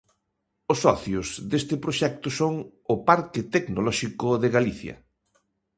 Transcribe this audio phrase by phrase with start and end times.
[0.71, 2.53] Os socios deste proxecto son:
[2.93, 4.95] o Parque Tecnolóxico de Galicia.